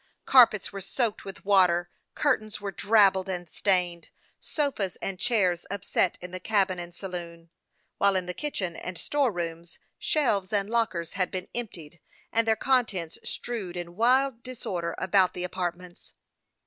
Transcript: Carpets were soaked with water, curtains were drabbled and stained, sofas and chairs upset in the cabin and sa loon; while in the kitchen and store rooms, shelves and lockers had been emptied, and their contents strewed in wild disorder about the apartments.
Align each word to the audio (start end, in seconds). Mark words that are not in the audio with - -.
Carpets 0.25 0.71
were 0.73 0.81
soaked 0.81 1.25
with 1.25 1.45
water, 1.45 1.87
curtains 2.15 2.59
were 2.59 2.71
drabbled 2.71 3.29
and 3.29 3.47
stained, 3.47 4.09
sofas 4.39 4.95
and 4.95 5.19
chairs 5.19 5.63
upset 5.69 6.17
in 6.21 6.31
the 6.31 6.39
cabin 6.39 6.79
and 6.79 6.95
sa 6.95 7.05
loon; 7.05 7.51
while 7.99 8.15
in 8.15 8.25
the 8.25 8.33
kitchen 8.33 8.75
and 8.75 8.97
store 8.97 9.31
rooms, 9.31 9.77
shelves 9.99 10.51
and 10.51 10.71
lockers 10.71 11.13
had 11.13 11.29
been 11.29 11.47
emptied, 11.53 11.99
and 12.33 12.47
their 12.47 12.55
contents 12.55 13.19
strewed 13.23 13.77
in 13.77 13.95
wild 13.95 14.41
disorder 14.41 14.95
about 14.97 15.35
the 15.35 15.43
apartments. 15.43 16.13